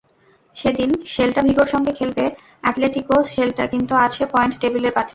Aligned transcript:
সেদিন 0.55 0.89
সেল্টা 1.05 1.41
ভিগোর 1.41 1.67
সঙ্গে 1.67 1.91
খেলবে 1.99 2.25
অ্যাটলেটিকো, 2.63 3.15
সেল্টা 3.33 3.63
কিন্তু 3.73 3.93
আছে 4.05 4.21
পয়েন্ট 4.33 4.53
টেবিলের 4.61 4.93
পাঁচে। 4.95 5.09